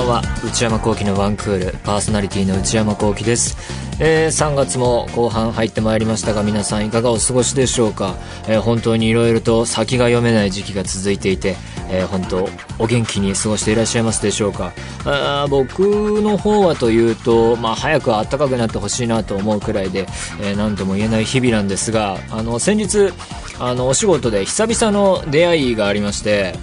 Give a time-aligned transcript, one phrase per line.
[0.00, 0.22] ばんは。
[0.44, 3.56] 内山聖輝のワンクールパーソナリティの内山聖輝です、
[4.00, 8.14] えー、3月も後半入ってまいりましたが皆さんいかがお過ごしでしょうか、
[8.48, 11.56] えー、本当にいろいろと先が読めない時期が続いていて、
[11.90, 14.72] えー、本当お元気に過ごしていらっしゃいますでしょうか？
[15.04, 15.80] あ僕
[16.22, 20.06] の方はというと、まあ、早く暖かくなってほしいなと思うくらいで、
[20.40, 23.12] えー、何とも言えない日々なんですがあの先日
[23.58, 26.54] あのお仕事で久々の出会いがありまして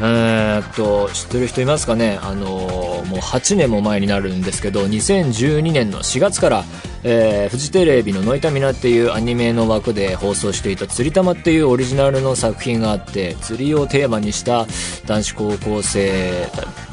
[0.00, 2.18] えー、っと、知ってる人いますかね？
[2.22, 6.64] あのー、もう8年も前になるんですけど、2012年の4月から、
[7.04, 14.66] えー、フジテレビのノイタミナっていうアニメの枠で放送していた釣り玉っていうオリジナルの作品があって、釣りをテーマにした
[15.06, 16.48] 男子高校生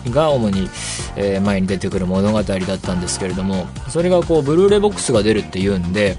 [0.10, 0.70] が主に、
[1.16, 6.18] え、前に出てくる物語だったんですけれども、それがこう、ブルーレイボックスが出るっていうんで、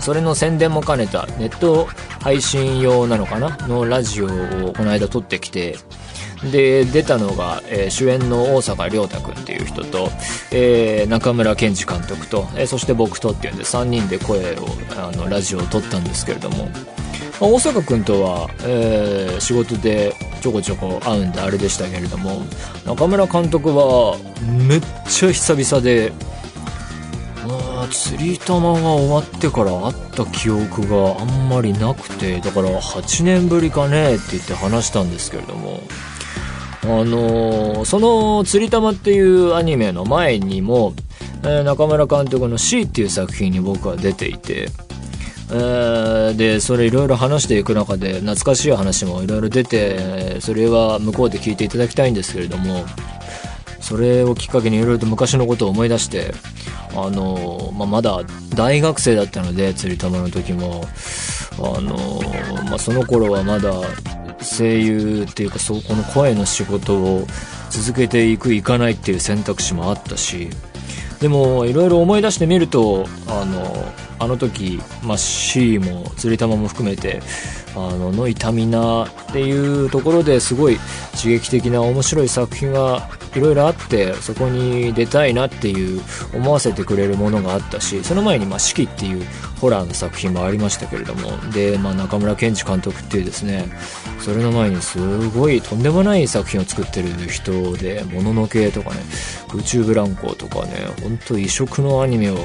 [0.00, 1.86] それの宣伝も兼ねたネット
[2.20, 3.56] 配信用なのかな？
[3.68, 5.76] のラジオをこの間撮ってきて、
[6.50, 10.08] で、出たのが、えー、主演の大坂良太君っていう人と、
[10.52, 16.66] えー、中村健二監督と、えー、そして僕とっていうんで3人で声を、あの、ラジオを撮ったんですけれども、
[17.40, 22.42] まあ、大坂君とは、えー、仕事でちょこちょこ会うんであれでしたけれども、
[22.86, 24.16] 中村監督は
[24.66, 26.12] めっちゃ久々で、
[27.88, 35.80] 釣り玉が終わってから会った記憶があんまりなくてだから8年ぶりかねって言って話したんですけれども。
[36.82, 40.94] あのー、その釣り玉っていうアニメの前にも、
[41.42, 44.68] えー、中村監督の C っていう作品に僕は出ていて、
[45.52, 52.84] えー、で、それいろいろ話していく中で懐かしい話もいろいろ出て、それは向こうで聞いていただきたいんですけれども、
[53.80, 56.32] それをきっかけにいろいろと昔のことを思い出して、
[56.94, 58.20] あの、まあ、まだ
[58.54, 60.84] 大学生だったので、釣り玉の時も、
[61.58, 61.96] あの、
[62.64, 63.72] まあ、その頃はまだ
[64.40, 67.26] 声優っていうか、そ、この声の仕事を
[67.70, 70.50] 続けていく、いかないっていう選択肢もあったし、
[71.20, 77.20] でも、いろいろ思い出してみると、あの、あの時、まあ、C も釣り玉も含めて、
[77.74, 80.78] あの、の痛みなっていうところですごい
[81.16, 86.02] 刺激的な面白い作品がいろいろあってそこに出たいなっていう
[86.34, 89.24] 思わせてくれるものがあったしその前にまあ四季っていう
[89.60, 93.70] ホラーの作品もありましたけれどもで、まあ、中村健二監督っていうですね
[94.18, 98.96] それの前にすごいとんでもない作品を作ってる人で「もののけ」とかね
[99.54, 102.36] 「宇宙ブランコ」とかねほんと異色のアニメを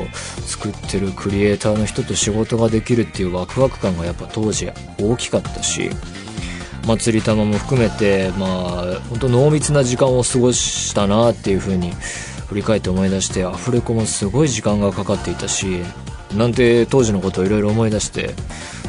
[0.46, 4.69] 作ってるクリエイターの人と仕事ができるっていうワクワク感がやっぱ当時
[5.00, 5.89] 大きかったし
[6.85, 11.91] 祭り玉も含めて、まあ、本当濃密な時間を過ごしたなっていうふうに
[12.47, 15.81] 振り返って思い出して、アフレコもすごい時間がかかっていたし、
[16.35, 18.35] なんて当時のことをいろいろ思い出して、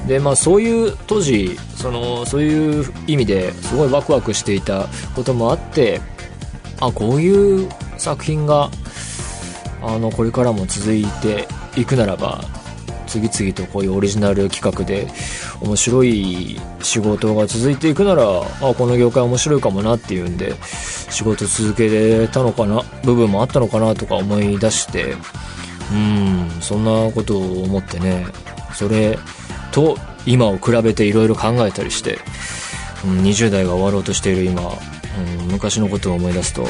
[0.06, 6.00] で、まあそういう当時、その、そういう意味ですごいワクワクしていたこともあって、
[6.80, 8.70] あ、こういう作品が、
[9.82, 12.44] あの、これからも続いていくならば、
[13.06, 15.08] 次々とこういうオリジナル企画で
[15.60, 20.54] 面白い仕事が続いていくならあこの業界面白いかもなっていうんで
[21.10, 25.14] 仕事続けれたのかな部分もあったのかなとか思い出して。
[25.92, 28.26] うんそんなことを思ってね
[28.72, 29.18] それ
[29.70, 29.96] と
[30.26, 32.18] 今を比べていろいろ考えたりして、
[33.04, 36.66] うん、20代が終わろうとしている今、うん、昔のことを思い出すと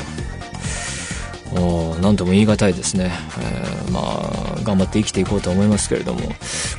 [2.00, 6.20] 何とも言い難いですね、えー、まあ頑張って生きていこうと思いますけれども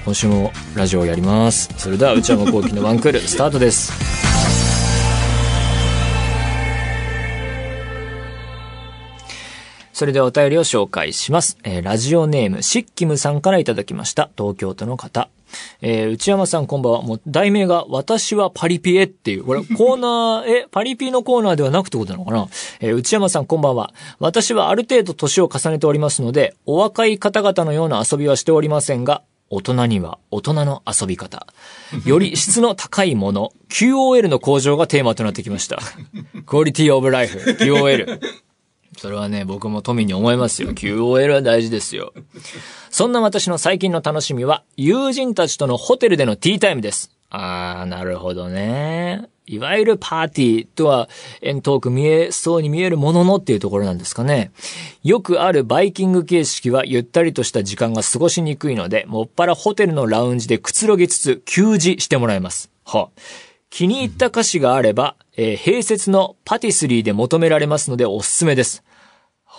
[0.06, 3.92] 今週もラジオをやりますそれでは内山聖輝のワンクール スタートです
[9.98, 11.58] それではお便りを紹介します。
[11.64, 14.30] えー、ラジオネーム、シッキムさんからいただきました。
[14.38, 15.28] 東京都の方。
[15.82, 17.02] えー、内山さんこんばんは。
[17.02, 22.48] もう、題名が、私はパリピエっていう、これ、コーナー、え、パリピのコーナーではなくってことなのかな？
[22.80, 23.94] えー、内山さんこんばんは。
[24.20, 31.48] 私はある程度年を重ねておりますので、お若い方々のような遊びはしておりませんが、大人には大人の遊び方。
[32.06, 35.80] より質の高いもの、QOL の向上がテーマとなってきました。
[36.46, 38.20] クオリティオブライフ、QOL。
[38.98, 40.72] それはね、僕も富に思いますよ。
[40.72, 42.14] QOL は大事ですよ。
[42.90, 47.12] そんな私の最近の楽しみは、友人たちとのホテルでのティータイムです。
[47.30, 49.30] あー、なるほどね。
[49.46, 51.10] いわゆるパーティーとは、
[51.42, 54.52] 遠遠く見えそうに見えるもののっていうところなんですかね。
[55.04, 62.72] よくあるバイキング形式はゆったりとした時間が過ごしにくいので、もっぱらホテルのラウンジでくつろぎつつ休辞してもらいます。
[62.84, 63.10] は
[63.70, 68.84] 気に入った歌詞があれば、えー、併設のパティスリーで求められますのでおすすめです。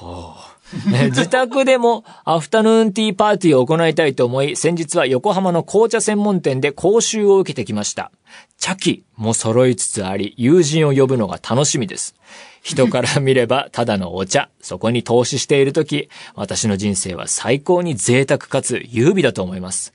[0.00, 0.58] はあ
[1.06, 8.12] 自宅でもアフタヌーンティーパーティーを行いたいと思い、先日は横浜の紅茶専門店で講習を受けてきました。
[8.58, 12.14] 茶器も揃いつつあり、友人を呼ぶのが楽しみです。
[12.62, 14.50] 人から見ればただのお茶。
[14.60, 19.94] そこに投資しているとき、私の人生は最高に贅沢かつ優美だと思います。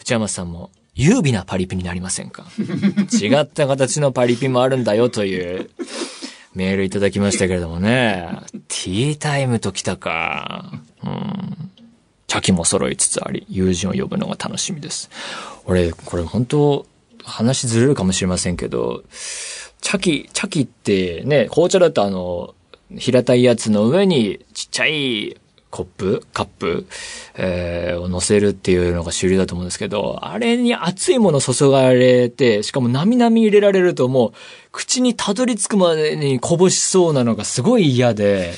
[0.00, 2.44] 内山さんも優美なパリピになりませんか？
[3.12, 5.70] 違った形のパリピもあるんだよという
[6.54, 8.28] メールいただきましたけれどもね。
[8.52, 10.72] ティータイムと来たか。
[11.04, 11.70] うん。
[12.26, 15.10] 茶器も揃いつつあり、友人を呼ぶのが楽しみです。
[15.64, 16.86] 俺、これ本当
[17.24, 19.02] 話ずれるかもしれませんけど、
[19.80, 22.54] 茶器、茶器ってね、紅茶だとあの、
[22.96, 25.36] 平たいやつの上にちっちゃい
[25.70, 26.86] コップカップ、
[27.36, 34.32] えー、を乗せるっていうのが主流だと思うんですけど、あれに熱いもの注がれて、しかもなみなみ入れられるともう、
[34.72, 38.54] 口にたどり着くまでにこぼしそうなのがすごい嫌で、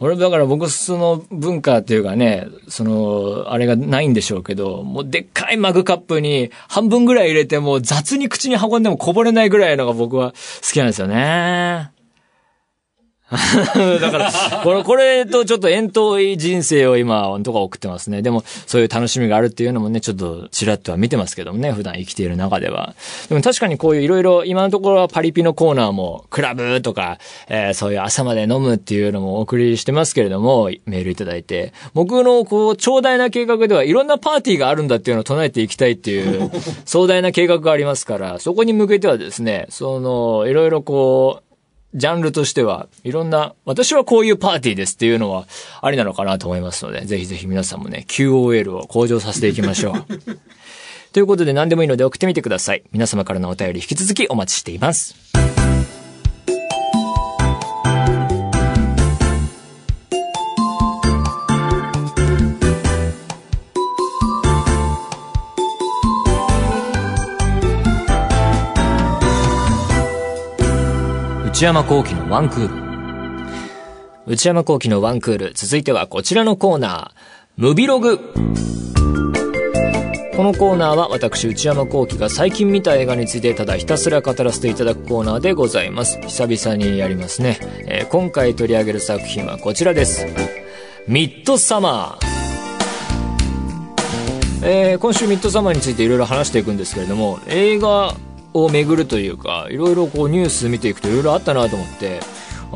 [0.00, 10.36] 俺だから僕その文化っていうかね、その、あれがないんでしょうけど、もうでっかいマグカップに半分ぐらい入れても雑に口に運んでもこぼれないぐらいのが僕は好
[10.72, 11.93] きなんですよね。
[14.00, 14.32] だから、
[14.62, 18.20] これ、これとちょっと遠遠い人生を今、とか送ってますね。
[18.20, 22.94] でも、そういう楽しみがあるっていうのもね、ちょっと、ちらっとは見てますけどもね、普段生きている中では。
[23.30, 27.18] でも確かにこういういろいろ、今のところはパリピのコーナーも、クラブとか、
[27.48, 36.50] えー、そういう朝まで飲むっていうのもお送りしてますけれども、メールいただいて、僕のこう、長大な計画ではいろんなパーティーがあるんだっていうのを唱えていきたいっていう、
[36.84, 41.53] 壮大な計画がありますから、そこに向けてはですね、その、いろいろこう、
[41.94, 45.46] ジャンルとしては、いろんな、私はこういうパーティーですっていうのは
[45.80, 50.04] ありなのかなと思いますので、ぜひぜひ皆さんもね、QOL を向上させていきましょう。
[51.12, 52.82] ということで何でもいいので送ってみてください。
[52.90, 55.14] 皆様からのお便り引き続きお待ちしています。
[71.54, 72.74] 内山幸喜のワンクール。
[74.26, 75.52] 内山幸喜のワンクール。
[75.54, 77.68] 続いてはこちらのコーナー。
[77.68, 78.18] ムビログ。
[78.18, 78.24] こ
[80.42, 86.20] のコーナーは私内山幸喜が最近見た映画についてただひたすら語らせていただくコーナーでございます。
[86.22, 87.60] 久々にやりますね。
[87.86, 90.26] えー、今回取り上げる作品はこちらです。
[91.06, 92.26] ミッドサマー。
[94.64, 98.16] えー、今週ミッドサマーについていろいろ話していくんですけれども、映画
[98.54, 102.20] を巡るというか、いろいろこうニュース見ていくといろいろあったなと思って、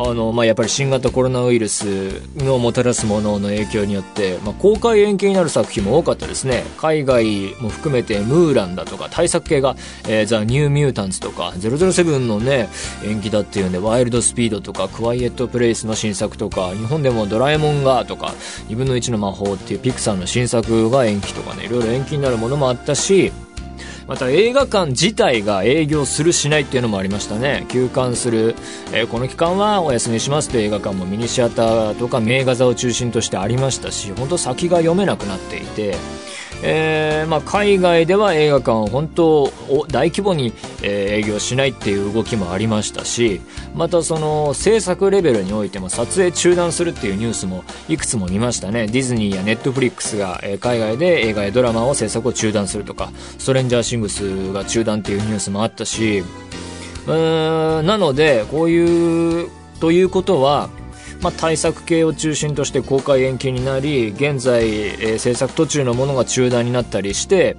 [0.01, 6.63] あの、まあ、やっぱり新型コロナウイルスのもたらすものの影響によって、まあ、公開延期になる作品も多かったですね。
[6.77, 9.75] 海外も含めて、ムーランだとか、対策系が、
[10.09, 12.69] えー、ザ・ニュー・ミュータンツとか、007のね、
[13.05, 18.35] 延期だっていうんで、ワイルド・スピードとか、クワイエット・プレイスの新作とか、日本でもドラえもんがとか、
[18.69, 23.33] 2分の1の魔法っていうピクサーの新作が延期とかね、いろいろ延期になるものもあったし、
[24.09, 27.67] また映画館自体が営業するしないっていうのもありましたね。
[27.69, 28.57] 休館する、
[28.91, 35.95] えー、この期間はお休みしますという映画館もミニシアターとか名画座を中心としてありましたし本当先が読めなくなっていて
[36.63, 39.53] えまあ、海外では映画館を本当
[39.91, 43.41] 大規模に、営業しないっていう動きもありましたし
[43.75, 48.87] またその制作レベルにおいても撮影中断するっていうニュースもいくつも見ましたね。
[48.87, 56.21] ディズニーやネットフリックスが、海外で映画やドラマを制作を中断するとかストレンジャーシングスが中断っていうニュースもあったし
[57.07, 60.71] うーんなのでこういうということは
[61.21, 67.57] まあ、対策系を中心として公開延期になり現在、えー、制作途中のものが中断になったりして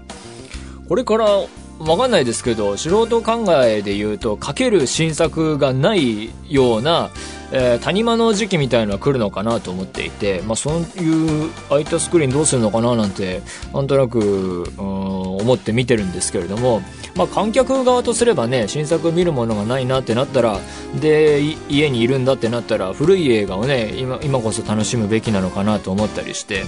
[0.88, 7.10] これからわかんないですけど素人考えで言うとかける新作がないような
[7.52, 13.42] えー、谷間の時期みたいのは来るのかなと思っていて、まあ、そういう空いたスクリーンどうするのかななんて
[13.74, 16.82] なんとなく、思って見てるんですけれども、
[17.16, 20.60] まあ、観客側とすればね新作見るものがないなってなったら
[21.00, 26.64] で家にいるんだってなったら古い映画をね今今こそ楽しむべきなのかなと思ったりして。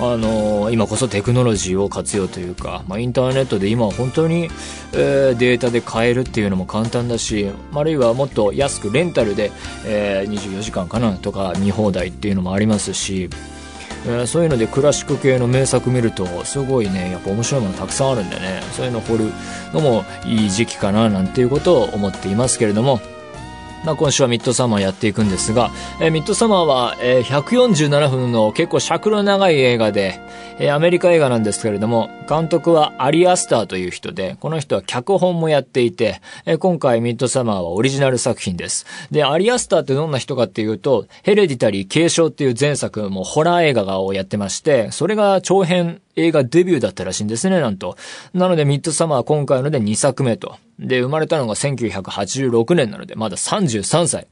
[0.00, 4.48] あの、今こそテクノロジーを活用というか、まあ、インターネットで今は本当に、
[4.92, 9.52] えー、データで買えるっていうのも簡単だし、あるいはもっと安くレンタルで、
[9.86, 13.30] えー、24時間かなとか見放題っていうのもありますし、
[14.06, 18.62] え、そういうのでクラシック系の名作見るとすごいねやっぱ面白いものたくさんあるんでね。
[18.72, 19.32] そういうの掘る
[19.72, 23.00] のもいい時期かななんていうことを思っていますけれども。
[23.84, 30.18] まあ、今週はミッドサマーやっていくんですが、えー、ミッドサマーは、えー、147分の結構尺の長い映画で、
[30.58, 38.86] えー、アメリカ映画なんですけれども、監督はアリアスターという人で、この人は脚本もやっていて、えー、今回ミッドサマーはオリジナル作品です。
[39.10, 47.98] で、アリアスターってどんな人かっていうと、ヘレディタリー継承っていう前作もホラー映画をやってまして、それが長編映画デビューだったらしいんですね、なんと。
[48.32, 50.56] なので、ミッドサマーは今回ので2作目と。
[50.78, 54.28] で、生まれたのが1986年なので、まだ33歳。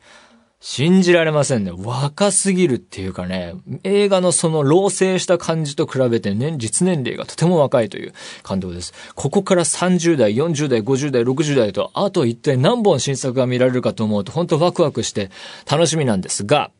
[0.64, 1.72] 信じられませんね。
[1.76, 8.12] 若すぎるっていうかね、映画のその老成した感じと比べてね、実年齢がとても若いという
[8.44, 8.94] 感動です。
[9.16, 15.32] ここから30代、40代、50代、60代と、あと一体何本新作が見られるかと思うと、本当ワクワクして
[15.68, 16.70] 楽しみなんですが、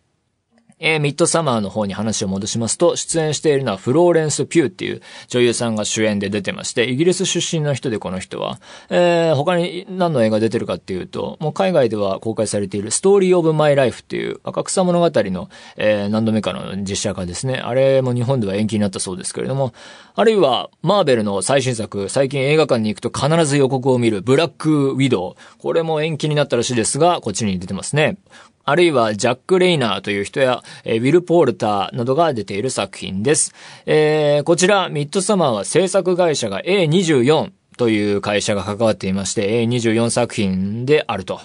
[0.83, 8.61] えー、ミッドサマーの方に話を戻しますと、出演しているのはフローレンス・ピューっていう女優さんが主演で出てまして、イギリス出身の人でこの人は、
[8.91, 17.59] えー、他に何の映画出てるかっていうと、もう海外では公開されているストーリー・オブ・マイ・ライフっていう赤草物語の、えー、何度目かの実写化ですね。
[17.59, 19.73] あれも日本では延期になったそうですけれども、
[20.15, 25.61] あるいは、マーベルの最新作、最近映画館に行くと必ず予告を見るブラック・ウィドウ。
[25.61, 28.19] これも延期になったらしいですが、こっちに出てますね。
[28.65, 33.53] あるいはジャック・レイナーという人や、えー、ウィル・ポールターなどが出ている作品です。
[33.87, 41.41] えー、こちら、ミッドサマーは制作会社が A24、という会社が関わっていまして、A24 作品であると。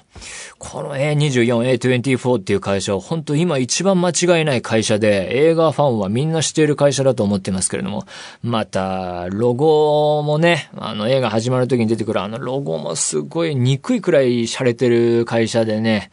[0.57, 8.05] この A24、A24 っていう会社は本当今一番間違いない会社で、映画ファンはみんな知っている会社だと思ってますけれども、
[8.41, 16.09] また、ロゴもね、あの映画始まる時に出てくるあのロゴもすごい憎いくらい洒落てる会社でね、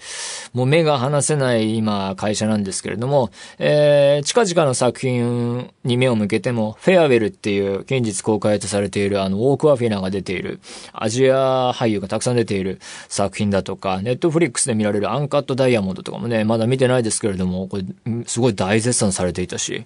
[0.53, 10.61] もう目が離せない今会社なんですけれども、えー、近々の作品に目を向けても、フェアウェルっていう現実公開とされているあのウォークアフィナが出ている、
[10.93, 17.85] アジア俳優がたくさん出ている作品だとか、ネットフリックスで見られるアンカットダイヤモンドとかもね、まだ見てないですけれども、これ、
[18.27, 19.85] すごい大絶賛されていたし、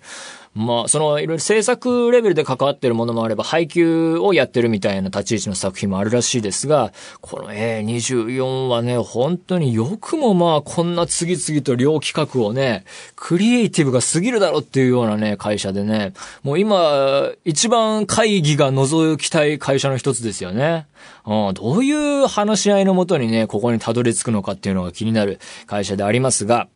[0.59, 12.85] まあ、その、いろいろ制作レベルで関わってるものもあれば、配給をやってるみたいな立ち位置の作品もあるらしいですが、この A24 はね、本当によくもまあ、こんな次々と両企画をね、
[13.15, 20.87] クリエイティブが過ぎるだろっていうようなね、会社でね、もう今、一番会議が覗きたい会社の一つですよね。
[21.27, 26.69] うん、どういう話し合いのもとにね、ここにたどり着くのかっていうのが気になる会社でありますが、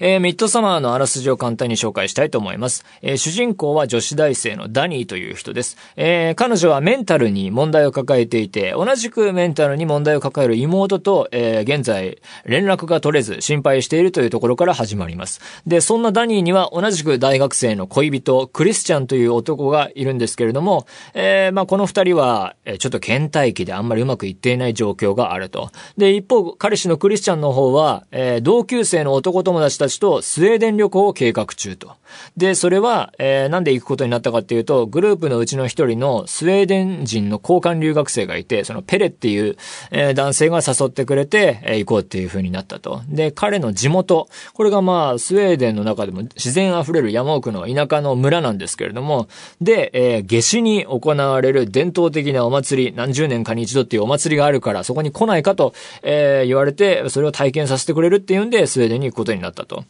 [0.00, 2.84] えー、ミッドサマーのあらすじを簡単に紹介したいと思います。
[3.02, 5.76] えー、主人公は女子大生のダニーという人です。
[5.96, 15.40] えー、彼女はメンタルに問題を抱えていて、同じくメンタルに問題を抱える妹と、え現在、連絡が取れず心配しているというところから始まります。
[15.66, 25.70] で、そんなダニーには同じく大学生の恋人、クリスチャンという男がいるんですけれども、えまあ、この二人は、えちょっと倦怠期であんまりうまくいっていない状況があると。
[25.96, 31.92] で、一方、彼氏のクリスチャンの方は、え同級生の男友達たちとスウェーデン旅行を計画中と。
[32.36, 39.56] で、それは、えー、なんで行くことになったかっていうと、グループのうちの一人のスウェーデン人の交換留学生がいて、そのペレっていう、
[39.90, 43.02] えー、男性が誘ってくれて、えー、行こうっていう風になったと。
[43.08, 49.28] で、彼の地元、これがまあ、スウェーデンの中でも自然溢れる山奥の田舎の村なんですけれども、
[49.60, 59.84] で、えー、夏至に行われる伝統的なお祭り、何十年かに一度っていうお祭りがあるから、そこに来ないかと、えー、言われて、それを体験させてくれるっていうんで、スウェーデンに行くことになったったと。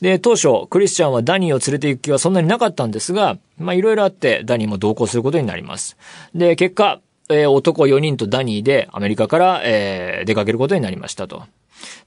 [0.00, 5.96] で、当初、クリスチャンはダニーを連れて行く気はそんなになかったんですが、まあいろいろあってダニーも同行することになります。
[6.34, 11.42] で、結果、えー、男4人とダニーでアメリカから、えー、出かけることになりましたと。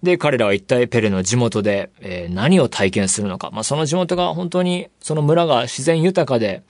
[0.03, 3.51] で、彼らは一体ペレの地元で、えー、何を体験するのか。
[3.51, 6.63] まあ、その地元が本当に、その村が自然豊かで、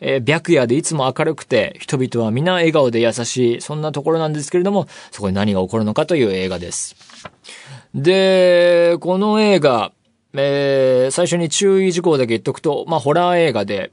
[0.00, 6.96] えー、白夜でいつも明るくて、人々は皆笑顔で優しい、そんなところなんですけれども、そこに何が起こるのかという映画です。
[7.94, 9.92] で、この映画、
[10.34, 13.92] えー、最初に注意事項だけ言っとくと、まあ、ホラー映画で、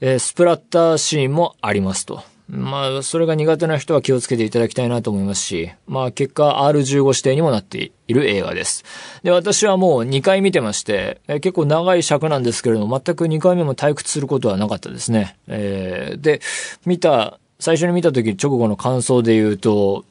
[0.00, 2.22] えー、スプラッターシーンもありますと。
[2.48, 8.84] まあ、それが苦手な人は気をつけていただきたいなと思いますし、まあ、結果 R15 指定にもなっている映画です。
[9.22, 15.38] で、私はもう2回見てまして、えー、結構長い尺なんですけれども、全く2回目も退屈することはなかったですね。
[15.48, 16.40] えー、で、
[16.84, 20.04] 見た、最初に見た時直後の感想で言うと、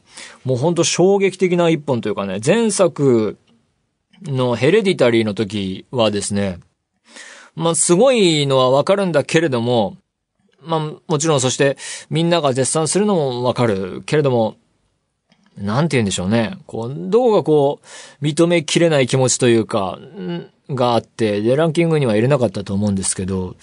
[0.43, 3.37] もうほんと衝撃的な一本というかね、前作
[4.23, 6.59] のヘレディタリーの時はですね、
[7.55, 9.97] まあ、すごいのはわかるんだけれども、
[10.61, 11.77] まあ、もちろんそして
[12.09, 14.55] みんなが絶賛するのもわかるけれども、
[15.57, 16.57] なんて言うんでしょうね。
[16.65, 17.81] こう、どこがこ
[18.21, 19.99] う、認めきれない気持ちというか、
[20.69, 23.55] があって、で、ランキングには入れなかったと思うんですけど、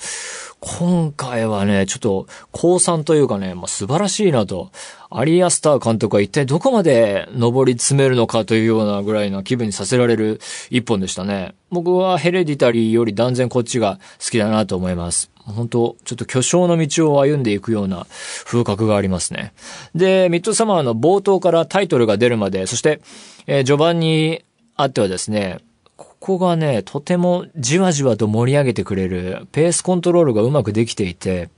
[0.61, 4.73] 今回はね、ちょっと、高三というかね、まあ、素晴らしいなと。
[5.11, 11.55] アリアスター監督は一体どこまで登り詰めるのかというようなぐらいの気分にさせられる一本でしたね。
[11.71, 15.31] 僕はヘレディタリーより断然こっちが好きだなと思います。
[15.45, 18.07] 本当ちょっと巨匠の道を歩んでいくような
[18.45, 19.55] 風格がありますね。
[19.95, 23.01] で、ミッドサマーの冒頭からタイトルが出るまで、そして、
[23.47, 24.45] えー、序盤に
[24.77, 25.59] あってはですね、
[25.99, 31.51] ここがね、とてもじわじわと盛り上げてくれる、ペースコントロールがうまくできていて、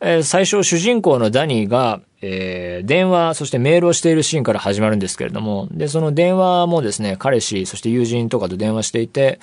[0.00, 9.38] えー、最初主人公のダニーが、えー、電話、そしてメールをしているシーンから始まるんですけれども、で、その電話もですね、彼氏、そして友人とかと電話していて、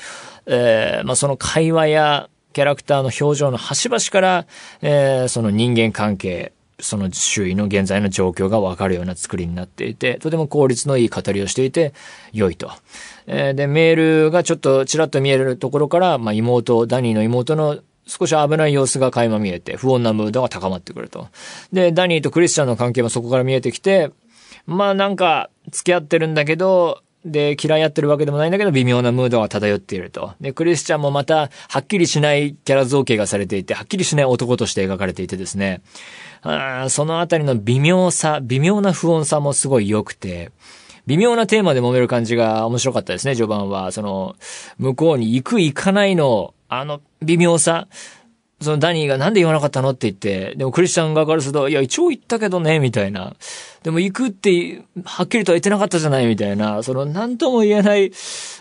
[0.47, 4.47] えー、まあ、その会話やキャラクターの表情の端々から、
[4.81, 11.93] えー、その人間関係、その周囲の現在の状況がわかるような作りになっていて、とても効率のいい語りをしていて、
[12.33, 12.71] 良いと。
[13.27, 21.27] えー、で、メールがちょっとちらっと見えるところから、まあ、妹、ダニーの妹の少し危ない様子が垣間見えて、不穏なムードが高まってくると。
[21.71, 24.11] で、ダニーとクリスチャンの関係もそこから見えてきて、
[24.67, 30.33] まあなんか、付き合ってるんだけど、で、嫌いやってるわけでもないんだけど、微妙なムードが漂っていると。
[30.39, 35.81] で、クリスチャンもまた、はっきりしないキャラ造形がされていて、はっきりしない男として描かれていてですね、
[36.45, 40.51] あそのあたりの微妙さ、微妙な不穏さもすごい良くて、
[41.07, 43.91] 微妙なテーマで揉める感じが面白かったですね、序盤は。
[43.91, 44.35] その、
[44.77, 47.87] 向こうに行く行かないの、あの微妙さ。
[48.61, 53.35] そのダニーがなんで言わなかったのって言って、でもクリスチャン側からすると、いや、一応言ったけどね、みたいな。
[53.83, 56.81] でも行くって、はっきりとは言ってなかったじゃない、みたいな。
[56.81, 58.11] その、なんとも言えない、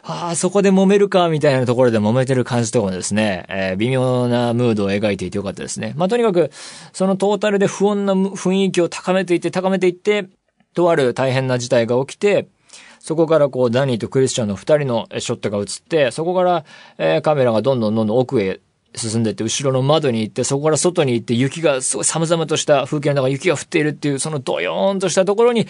[0.02, 5.94] ああ、そこで揉めるか、みたいなところで揉めてる感じとかもですね、えー、微妙なムードを描いていてよかったですね。
[5.96, 6.50] まあ、とにかく、
[6.92, 10.26] そのトータルで不穏な雰囲気を高めていって、高めていって、
[10.74, 12.48] とある大変な事態が起きて、
[12.98, 16.64] そこからこう、ダニーとクリスチャンの二人のショットが映って、そこから、
[16.98, 18.60] えー、カメラがどんどんどんどん奥へ
[18.94, 25.66] 進んでって、後ろの窓に行って、そこから外に行って、雪が、すごい寒々とした風景の中雪が降っているっていう、そのドヨーンとしたところに、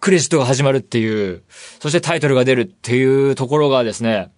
[0.00, 1.42] クレジットが始まるっていう、
[1.80, 4.30] そしてタイトルが出るっていうところがですね、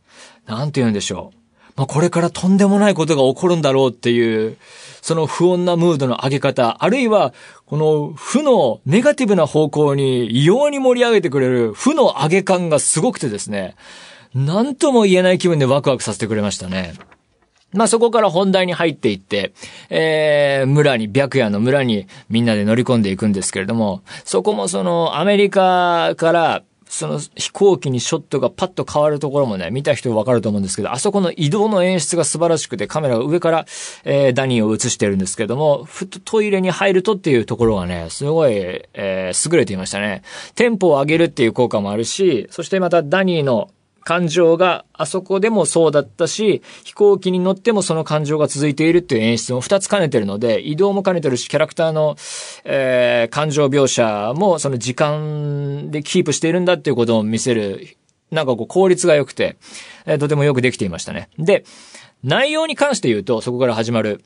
[0.46, 1.36] なんて言うんでしょう。
[1.76, 4.56] まあ、これからとんでもないことが起こるんだろうっていう、
[5.02, 7.32] その不穏なムードの上げ方、あるいは、
[7.66, 13.76] この負のネガティブな方向に異様に盛り上げてくれる負の上げ感がすごくてですね、
[14.34, 16.94] なんとも言えない気分でワクワクさせてくれましたね。
[17.72, 19.52] まあそこから本題に入っていって、
[19.88, 33.66] えー、村に、白夜の村にみんなで乗り込んでいくんですけれども、そこもそのアメリカからその飛行機にショットがパッと変わるところもね、見た人わかると思うんですけど、あそこの移動の演出が素晴らしくて、カメラが上から、
[34.04, 40.22] えー、ダニーを映してるんですけども、ふっとトイレに入るとっていうところがね、すごい、えー、優れていましたね。
[40.56, 43.70] テンポを上げるっていう効果もあるし、そしてまたダニーの
[44.04, 52.16] 感情があそこでもそうだったし、飛行機に乗ってもその感情が続いているっていう演出も二つ兼ねてるので、移動も兼ねてるし、キャラクターの、
[52.64, 57.96] えー、感情描写もその時間でキープしているんだっていうことを見せる、
[58.30, 59.56] なんかこう効率が良くて、
[60.06, 61.28] えー、とてもよくできていましたね。
[61.38, 61.64] で、
[62.22, 64.22] 内容に関して言うと、そこから始まる。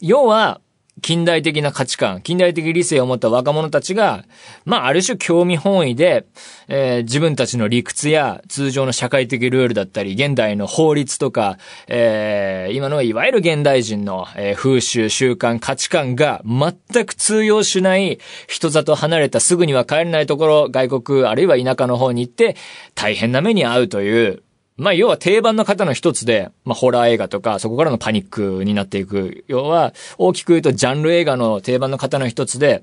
[0.00, 0.60] 要は、
[1.00, 4.24] 近代的な価値観、近代的理性を持った若者たちが、
[4.64, 6.26] まあ、ある種興味本位で、
[6.68, 22.54] えー、自分たちの理屈や通常の社会的ルールだったり、現代の法律とか、えー、今のいわゆる現代人の、えー、風習、習慣、価値観が全く通用しない人里離れたすぐには帰れないところ、外国、あるいは田舎の方に行って、
[22.94, 24.42] 大変な目に遭うという、
[24.76, 29.44] まあ、要は定番の方の一つで、まあ、ホラー映画とか、そこからのパニックになっていく。
[29.48, 32.82] 要は、大きく言うと、ジャンル映画の定番の方の一つで、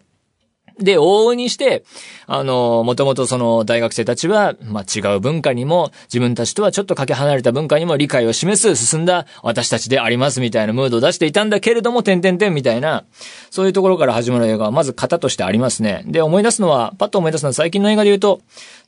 [0.79, 1.83] で、往々にして、
[2.25, 13.03] あの、もともとその大学生たちは、まあ、違う文化にも、自分たちとはちょっとかけ離れた文化にも理解を示す、進んだ私たちでありますみたいなムードを出していたんだけれども、点々点みたいな、
[13.51, 16.03] そういうところから始まる映画は、まず型としてありますね。
[16.05, 18.41] で、思い出すのは、パッと思い出すのは最近の映画で言うと、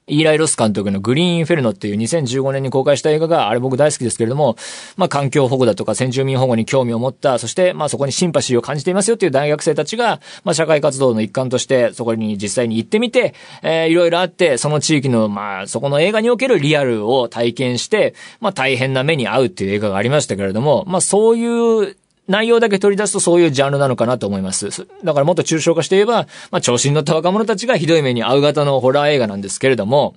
[0.08, 4.58] イーライ・ロス監督のグリーン・インフェルノっていう2015年に公開した映画が、あれ僕大好きですけれども、
[4.98, 21.96] まあ環境保護だとか先住民保護に興味を持った、そしてまあそこにシンパシーを感じていますよっていう大学生たちが、まあ社会活動の一環としてそこに実際に行ってみて、えー、いろいろあって、その地域のまあそこの映画におけるリアルを体験して、まあ大変な目に遭うっていう映画がありましたけれども、まあそういう
[22.32, 24.70] 内容だけ取り出すとそういうジャンルなのかなと思います。
[25.04, 30.16] だからもっと抽象化して言えば、まあ調子に乗った若者たちがひどい目に遭う型のホラー映画なんですけれども、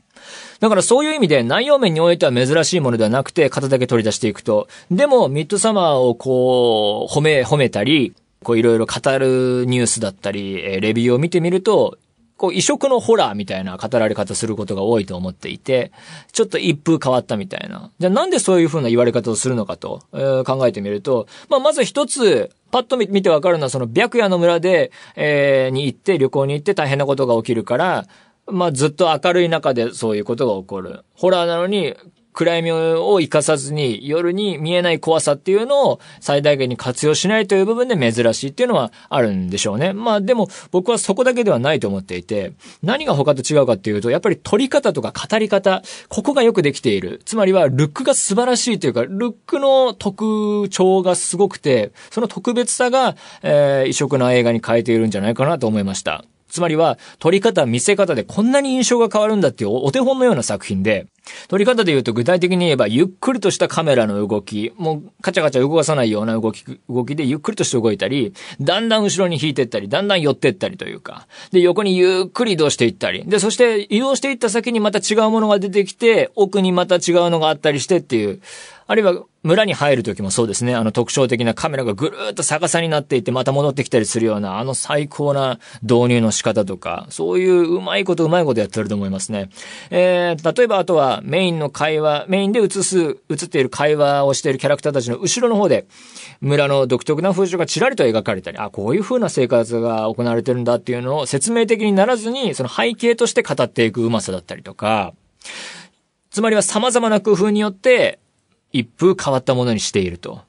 [0.60, 4.68] だからそういう意味で内容面においては珍しいものではなくて、型だけ取り出していくと。
[4.90, 11.98] でも、ミッドサマーをこう、褒め、褒めたり、こういろいろ語るニュースだったり、レビューを見てみると、
[12.36, 15.92] こう異色のホラーみたいな語られ方することが多いと思っていて、
[16.32, 17.90] ちょっと一風変わったみたいな。
[17.98, 28.06] じゃあなんでそういう風な言われ方をするのかと、えー、考えてみると、まあまず一つ、パッと見てわかるのはその白夜の村で、えー、に行って旅行に行って大変なことが起きるから、
[28.46, 31.04] まあずっと明るい中でそういうことが起こる。
[31.14, 31.94] ホラーなのに
[32.34, 39.92] 暗闇を生かさずに夜に見えない怖さっていうのを最大限に活用しないという部分で珍しいっていうのはあるんでしょうね。
[39.92, 47.22] まあでも僕はそこだけではないと思っていて、何が他と違うかっていうと、やっぱり撮り方とか語り方、ここがよくできている。
[47.24, 56.24] つまりはルックが素晴らしいというか、ルックの特徴がすごくて、その特別さが、えー、異色な映画に変えているんじゃないかなと思いました。
[56.54, 61.08] つまりは、撮り方、見せ方でこんなに印象が変わるんだっていうお手本のような作品で、
[61.48, 78.40] 撮り方で言うと具体的に言えば、ゆっくりとしたカメラの動き、もうカチャカチャ動かさないような動き、動きでゆっくりとして動いたり、だんだん後ろに引いていったり、だんだん寄っていったりというか、で、横にゆっくり移動していったり、で、そして移動していった先にまた違うものが出てきて、奥にまた違うのがあったりしてっていう、
[78.86, 80.74] あるいは村に入る時もそうですね。
[80.74, 89.48] あの特徴的なカメラがぐるーっと逆さになっていってまた戻ってきたりするようなあの最高な導入の仕方とか、そういううまいことうまいことやってると思いますね。
[89.90, 95.86] えー、例えばあとはメインの会話、メインで映す、映っている会話をしているキャラクターたちの後ろの方で
[96.40, 105.14] 村の独特な風習がちらりと描かれたり、あ、こういう風な生活が行われてるんだっていうのを説明的にならずに、その背景として語っていくうまさだったりとか、
[106.30, 108.18] つまりは様々な工夫によって、
[108.74, 110.42] 一風変わったものにしていると。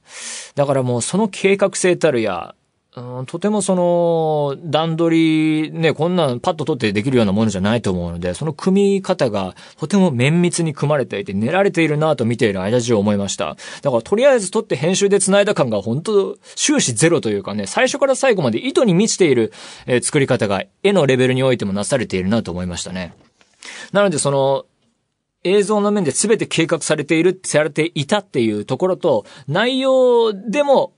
[0.56, 2.56] だからもうその計画性たるや、
[2.98, 13.58] うん、とてもその、段取り、ね、こんなんパッと取ってできるようなものじゃないと思うので、その組み方がとても綿密に組まれていて、練られているなと見ている間中思いました。
[13.82, 19.52] だからとりあえず取って編集で繋いだ感が本当終始ゼロというかね、最初から最後まで意図に満ちている、
[19.86, 23.14] えー、作り方が絵のレベルにおいてもなされているなと思いましたね。
[23.92, 24.66] なのでその、
[25.46, 30.94] 映像の面で全て計画されている、されていたっていうところと、内容でも、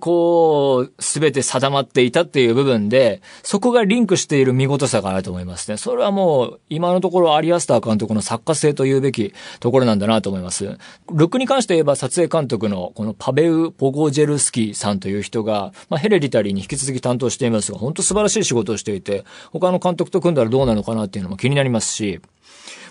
[0.00, 5.76] こう、すべて定まっていたっていう部分で、そこがリンクしている見事さがあると思いますね。
[5.76, 10.64] それはもう、今のところアリアスター監督の作家性と言うべきところなんだなと思います。
[10.64, 22.20] ルックに関して言えば撮影監督のこのパベウ・ポゴジェルスキーさんという人が、まあ、ヘレリタリーに引き続き担当していますが、本当素晴らしい仕事をしていて、他の監督と組んだらどうなのかなっていうのも気になりますし、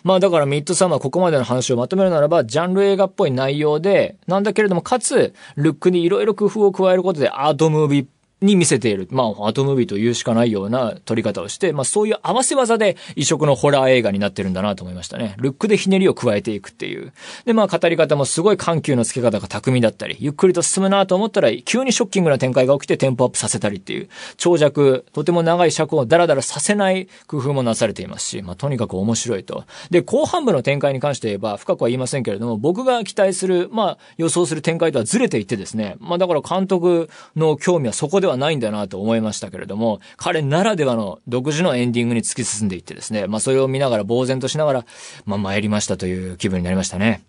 [0.04, 8.08] まあだからミッドサマーここまでの話をまとめるならば、ジャンル映画っぽい内容で、なんだけれども、かつ、ルックにいろいろ工夫を加えることでアートムービーっ
[8.42, 9.08] に見せている。
[9.12, 15.36] まあ、アートムービーと言うしかないような撮り方をして、まあそういう合わせ技で異色のホラー映画になってるんだなと思いましたね。
[15.38, 17.14] ルックでひねりを加えていくっていう。
[17.46, 29.64] で、まあ語り方もすごい緩急の付け方が巧みだったり、ゆっくりと進むなと思ったら、急にショッキングな展開が起きてテンポアップさせたりっていう、長尺、とても長い尺をダラダラさせない工夫もなされていますし、まあとにかく面白いと。
[29.90, 44.86] で、後半部の展開に関して言えば、深くは言いませんけれども、僕が期待する、まあ予想する展開とはずれていってですね、まあだから監督の興味はそこでではないんだなと思いましたけれども、彼ならではの独自のエンディングに突き進んでいってですね、まあそれを見ながら呆然としながら、
[45.26, 47.24] まあ参りましたという気分になりましたね。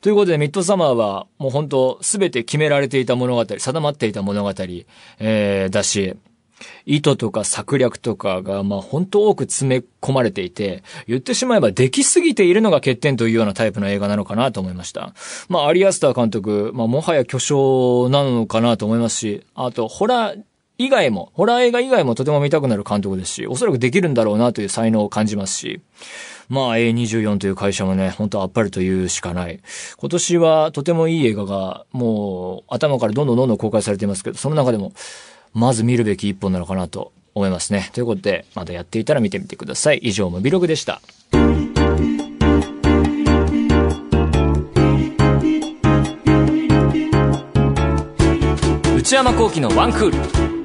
[0.00, 4.50] ということで、ミッドサマーは、もう本当すべて決められていた物語、定まっていた物語、
[5.20, 6.16] えー、だし、
[6.86, 15.14] 意図とか策略とかが、まあ本当多く詰め込まれていて、言ってしまえばできすぎているのが欠点というようなタイプの映画なのかなと思いました。
[15.48, 20.42] まあアリアスター監督、まあもはや巨匠なのかなと思いますし、あと、ホラー、
[20.78, 25.80] 以外も、ホラー映画以外もとても見たくなる監督ですし、おそらくできるんだろうなという才能を感じますし、
[26.48, 29.60] まあ A24 という会社もね、本当あっぱれというしかない。
[29.96, 34.92] 今年はとてもいい映画がもう頭からどんどんどんどん公開されていますけど、その中でも
[35.54, 37.90] まず見るべき一本なのかなと思いますね。
[37.92, 39.98] ということで、まだやっていたら見てみてください。
[39.98, 41.00] 以上、ムビログでした。
[48.96, 50.61] 内山幸喜のワンクール。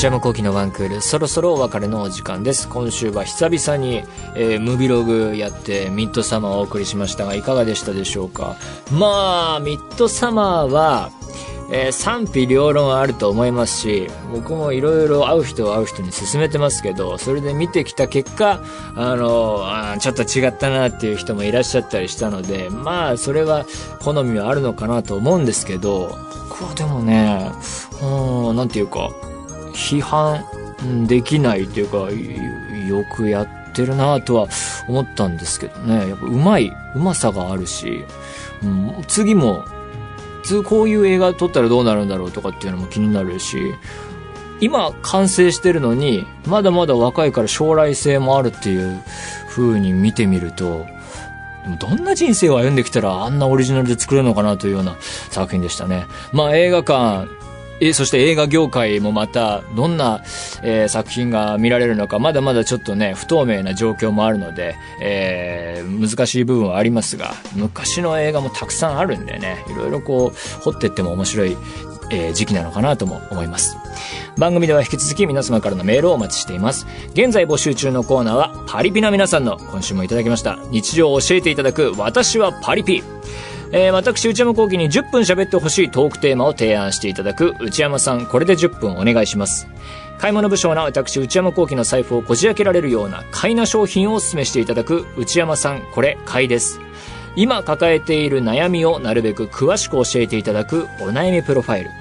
[0.00, 2.70] 内山幸喜のワンクール、そろそろお別れのお時間です。
[2.70, 4.02] 今週は久々に、
[4.34, 8.56] えー、ムビログやってミッドサマーをお送りしましたが、いかがでしたでしょうか？
[8.90, 11.10] まあ、ミッドサマーは、
[11.70, 18.62] えー、賛否両論あると思いますし、僕もいろいろ会う人は会う人に勧めてますけど、それで見てきた結果、
[18.96, 23.66] あのあ、ちょっと違ったなっていう人もいらっしゃったりしたので、まあ、それは
[24.00, 26.16] 好みはあるのかなと思うんですけど、
[26.48, 27.52] 僕はでもね、
[28.02, 29.10] うん、なんていうか、
[29.80, 30.44] 批判
[31.06, 31.96] できないというか、
[32.86, 34.48] よくやってるなとは
[34.86, 36.08] 思ったんですけどね。
[36.08, 38.04] やっぱうまい、うまさがあるし、
[38.62, 39.64] うん、次も、
[40.44, 43.58] 次こういう映画撮ったらどうなるんだろうとかっていうのも気になるし、
[44.60, 49.02] 今完成してるのに、まだまだ若いから将来性もあるっていう
[49.48, 50.86] 風に見てみると、
[51.78, 54.96] どんな人生を歩んできたらあんなオリジナルで作れるのかなというような
[55.30, 56.06] 作品でしたね。
[56.32, 57.39] まあ映画館
[57.80, 60.22] えそして映画業界もまたどんな、
[60.62, 71.56] えー、作品が見られるのかまだまだちょっとね不透明な状況もあるので、えー、難しい部分はありますが昔の映画もたくさんあるんでねいろいろこう掘ってっても面白い
[72.10, 73.76] えー、時期なのかなとも思います。
[74.36, 76.86] 番組では引き続き皆様からのメールをお待ちしています。
[77.12, 80.58] 現在募集中のコーナーは、パリピな皆さんの今週もいただきました。
[80.70, 83.02] 日常を教えていただく、私はパリピ。
[83.72, 89.68] えー、私、内山幸輝に10分喋ってほしいトークテーマを提案していただく、内山さん、これで10分お願いします。
[90.18, 96.80] 買い物不詳な私、内山幸輝の財布をこじ開けられるような買いな商品をお勧めしていただく、内山さん、これ、買いです。
[97.36, 101.99] 今抱えている悩みをなるべく詳しく教えていただくお悩みプロファイル。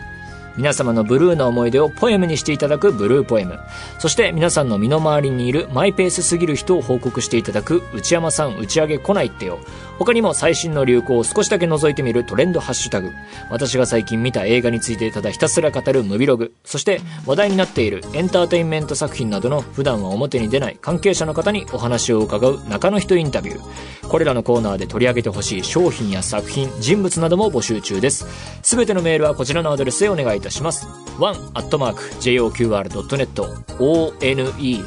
[0.60, 3.58] 皆様のブルーの思い出をポエムにしていただくブルーポエム。
[3.98, 9.60] そして皆さんの身の回りにいるマイペースすぎる人を報告していただく内山さん打ち上げ来ないってよ。
[10.00, 13.10] 他にも最新の流行を少しだけ覗いてみるトレンドハッシュタグ。
[13.50, 16.54] 私が最近見た映画についてただひたすら語るムビログ。
[16.66, 24.08] そして話題になっているエンターテインメント作品などの普段は表に出ない関係者の方にお話を伺う中の人インタビュー。
[24.10, 28.28] これらのコーナーで取り上げてほしい商品や作品、人物なども募集中です。
[28.62, 30.88] すべてのメールはこちらのアドレスへお願いいたしますたします。
[31.20, 32.10] one.joqr.net
[33.80, 34.80] one.joqr.net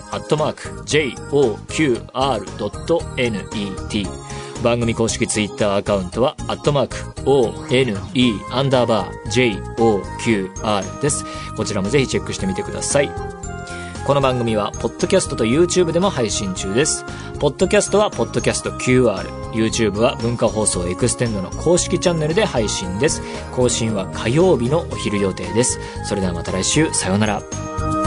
[4.62, 6.96] 番組公式ツイッターアカウントは、アットマーク、
[7.28, 7.96] one,
[8.52, 11.24] アンダーバー、joqr です。
[11.56, 13.41] こちらもぜひチェックしてみてください。
[14.04, 17.04] この番組は、ポッドキャストと YouTube でも配信中です。
[17.38, 19.24] ポッドキャストは、ポッドキャスト QR。
[19.52, 23.22] YouTube は、文化放送エクステンドの公式チャンネルで配信です。
[23.54, 25.78] 更新は火曜日のお昼予定です。
[26.04, 28.01] それではまた来週、さようなら。